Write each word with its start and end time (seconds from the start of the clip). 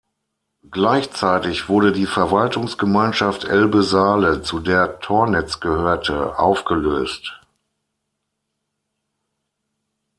Gleichzeitig 0.71 1.69
wurde 1.69 1.91
die 1.91 2.07
Verwaltungsgemeinschaft 2.07 3.43
Elbe-Saale, 3.43 4.41
zu 4.41 4.59
der 4.59 4.99
Tornitz 4.99 5.59
gehörte, 5.59 6.39
aufgelöst. 6.39 7.39